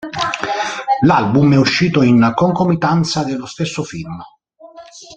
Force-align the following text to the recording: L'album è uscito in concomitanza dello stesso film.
L'album 1.03 1.53
è 1.53 1.57
uscito 1.57 2.01
in 2.01 2.31
concomitanza 2.33 3.23
dello 3.23 3.45
stesso 3.45 3.83
film. 3.83 4.19